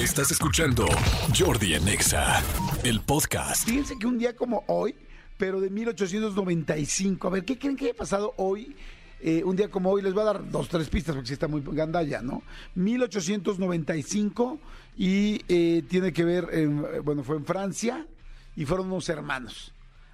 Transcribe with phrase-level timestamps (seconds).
[0.00, 0.86] Estás escuchando
[1.36, 2.42] Jordi Anexa,
[2.84, 3.66] el podcast.
[3.68, 4.94] Fíjense que un día como hoy,
[5.36, 8.74] pero de 1895, a ver, ¿qué creen que haya pasado hoy?
[9.20, 11.48] Eh, un día como hoy, les voy a dar dos, tres pistas porque sí está
[11.48, 12.42] muy gandalla, ¿no?
[12.74, 14.58] 1895
[14.96, 18.06] y eh, tiene que ver, en- bueno, fue en Francia
[18.56, 19.72] y fueron unos hermanos.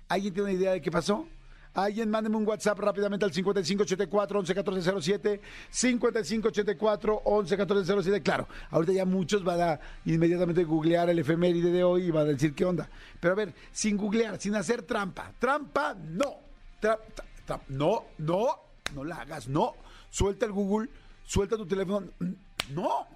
[0.09, 1.29] ¿Alguien tiene una idea de qué pasó?
[1.77, 5.41] Alguien, mándeme un WhatsApp rápidamente al 5584-111407,
[5.71, 8.23] 5584-111407.
[8.23, 12.31] Claro, ahorita ya muchos van a inmediatamente googlear el efeméride de hoy y van a
[12.31, 12.89] decir qué onda.
[13.21, 15.33] Pero a ver, sin googlear, sin hacer trampa.
[15.39, 16.39] Trampa, no.
[17.69, 18.47] No, no,
[18.95, 19.75] no la hagas, no.
[20.09, 20.89] Suelta el Google,
[21.27, 22.07] suelta tu teléfono,
[22.73, 23.07] no.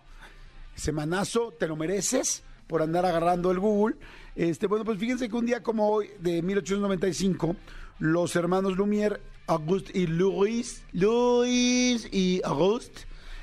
[0.75, 3.97] Semanazo, te lo mereces por andar agarrando el Google.
[4.37, 7.57] Este, bueno, pues fíjense que un día como hoy, de 1895,
[8.01, 13.03] los hermanos Lumière, Auguste y Louis, Louis y Auguste,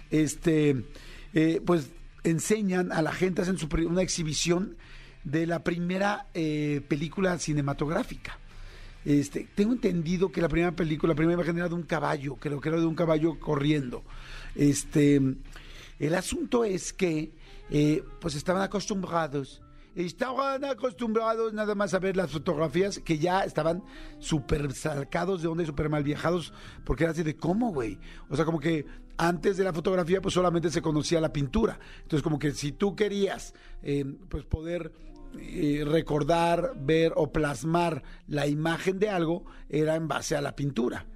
[0.10, 0.84] este,
[1.34, 1.92] eh, pues
[2.24, 4.76] enseñan a la gente, hacen su una exhibición
[5.24, 8.40] de la primera eh, película cinematográfica.
[9.06, 12.60] Este, tengo entendido que la primera película, la primera imagen era de un caballo, creo
[12.60, 14.04] que era de un caballo corriendo.
[14.56, 15.22] Este,
[16.00, 17.32] el asunto es que,
[17.70, 19.62] eh, pues estaban acostumbrados,
[20.06, 23.84] estaban acostumbrados nada más a ver las fotografías que ya estaban
[24.20, 26.54] súper sacados de onda y súper mal viajados,
[26.86, 27.98] porque era así de cómo, güey.
[28.30, 28.86] O sea, como que
[29.18, 31.80] antes de la fotografía, pues solamente se conocía la pintura.
[32.04, 34.92] Entonces, como que si tú querías, eh, pues poder
[35.40, 41.08] eh, recordar, ver o plasmar la imagen de algo, era en base a la pintura.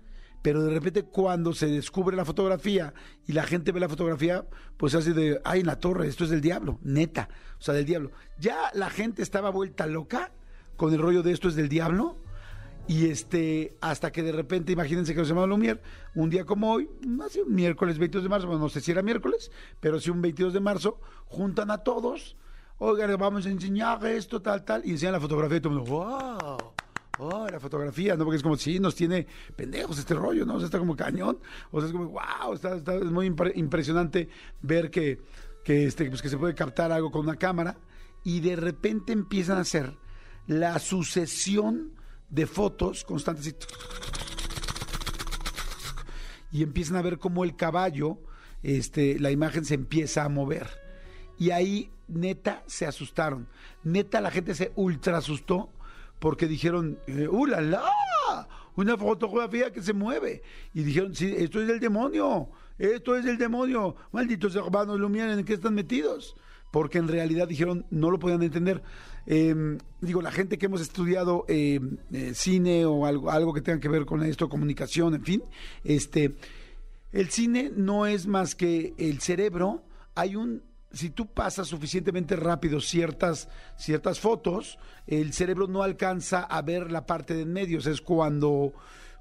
[0.41, 2.93] Pero de repente cuando se descubre la fotografía
[3.27, 4.45] y la gente ve la fotografía,
[4.77, 7.85] pues hace de, ay, en la torre, esto es del diablo, neta, o sea, del
[7.85, 8.11] diablo.
[8.39, 10.31] Ya la gente estaba vuelta loca
[10.77, 12.17] con el rollo de esto es del diablo.
[12.87, 15.79] Y este, hasta que de repente, imagínense que los hermanos Lumière,
[16.15, 16.89] un día como hoy,
[17.23, 20.21] hace un miércoles 22 de marzo, bueno, no sé si era miércoles, pero sí un
[20.21, 22.35] 22 de marzo, juntan a todos,
[22.79, 25.91] oigan, vamos a enseñar esto, tal, tal, y enseñan la fotografía y todo el mundo,
[25.91, 26.70] wow.
[27.23, 28.23] Oh, la fotografía, ¿no?
[28.25, 30.55] Porque es como, sí, nos tiene pendejos este rollo, ¿no?
[30.55, 31.37] O sea, está como cañón.
[31.69, 34.27] O sea, es como, wow, está, es muy impre- impresionante
[34.63, 35.21] ver que,
[35.63, 37.77] que, este, pues, que se puede captar algo con una cámara
[38.23, 39.95] y de repente empiezan a hacer
[40.47, 41.93] la sucesión
[42.31, 43.55] de fotos constantes y,
[46.57, 48.17] y empiezan a ver cómo el caballo,
[48.63, 50.67] este, la imagen se empieza a mover.
[51.37, 53.47] Y ahí, neta, se asustaron.
[53.83, 55.69] Neta, la gente se ultra asustó
[56.21, 57.47] porque dijeron, eh, ¡uh!
[58.75, 60.43] Una fotografía que se mueve.
[60.73, 62.47] Y dijeron, sí, esto es del demonio.
[62.77, 63.95] Esto es del demonio.
[64.11, 66.35] Malditos hermanos Lumière, ¿en qué están metidos?
[66.71, 68.83] Porque en realidad dijeron, no lo podían entender.
[69.25, 71.79] Eh, digo, la gente que hemos estudiado eh,
[72.13, 75.43] eh, cine o algo, algo que tenga que ver con esto, comunicación, en fin,
[75.83, 76.35] este,
[77.11, 79.83] el cine no es más que el cerebro.
[80.13, 80.61] Hay un,
[80.93, 87.05] si tú pasas suficientemente rápido ciertas, ciertas fotos, el cerebro no alcanza a ver la
[87.05, 87.79] parte de en medio.
[87.79, 88.73] O sea, es cuando,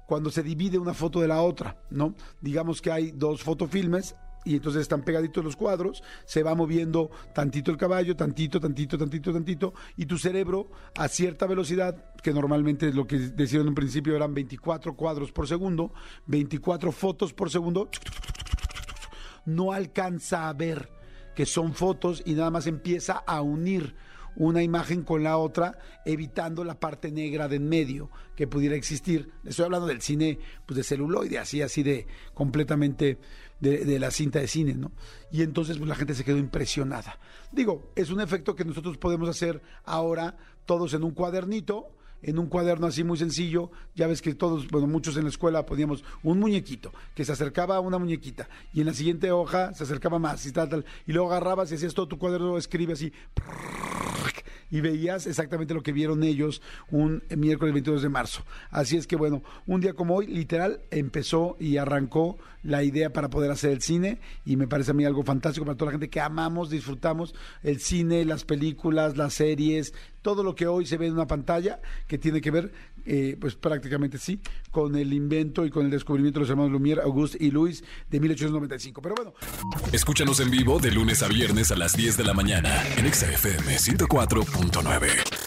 [0.05, 2.15] cuando se divide una foto de la otra, ¿no?
[2.41, 7.71] Digamos que hay dos fotofilmes y entonces están pegaditos los cuadros, se va moviendo tantito
[7.71, 12.95] el caballo, tantito, tantito, tantito, tantito, y tu cerebro a cierta velocidad, que normalmente es
[12.95, 15.93] lo que decían en un principio eran 24 cuadros por segundo,
[16.25, 17.89] 24 fotos por segundo,
[19.45, 21.00] no alcanza a ver
[21.41, 23.95] que son fotos y nada más empieza a unir
[24.35, 29.31] una imagen con la otra, evitando la parte negra de en medio que pudiera existir.
[29.43, 30.37] Estoy hablando del cine
[30.67, 33.17] pues de celuloide, así, así de completamente
[33.59, 34.91] de, la cinta de cine, ¿no?
[35.31, 37.17] Y entonces pues, la gente se quedó impresionada.
[37.51, 40.37] Digo, es un efecto que nosotros podemos hacer ahora
[40.67, 44.87] todos en un cuadernito, en un cuaderno así muy sencillo, ya ves que todos, bueno,
[44.87, 48.87] muchos en la escuela poníamos un muñequito que se acercaba a una muñequita y en
[48.87, 52.07] la siguiente hoja se acercaba más y tal, tal, y luego agarrabas y hacías todo
[52.07, 53.11] tu cuaderno, escribe así,
[54.71, 58.43] y veías exactamente lo que vieron ellos un miércoles 22 de marzo.
[58.71, 63.29] Así es que bueno, un día como hoy, literal, empezó y arrancó la idea para
[63.29, 66.09] poder hacer el cine y me parece a mí algo fantástico para toda la gente
[66.09, 71.07] que amamos, disfrutamos el cine, las películas, las series, todo lo que hoy se ve
[71.07, 72.71] en una pantalla que tiene que ver,
[73.05, 74.39] eh, pues prácticamente sí,
[74.71, 78.19] con el invento y con el descubrimiento de los hermanos Lumière, Auguste y Luis de
[78.19, 79.01] 1895.
[79.01, 79.33] Pero bueno,
[79.91, 83.31] Escúchanos en vivo de lunes a viernes a las 10 de la mañana en Exa
[83.31, 85.40] FM 104.9.